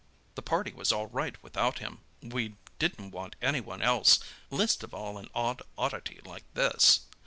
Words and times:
The 0.33 0.41
party 0.41 0.73
was 0.73 0.91
all 0.91 1.05
right 1.05 1.35
without 1.43 1.77
him—we 1.77 2.55
didn't 2.79 3.11
want 3.11 3.35
any 3.39 3.61
one 3.61 3.83
else—least 3.83 4.83
of 4.83 4.95
all 4.95 5.19
an 5.19 5.29
odd 5.35 5.61
oddity 5.77 6.19
like 6.25 6.51
this." 6.55 7.01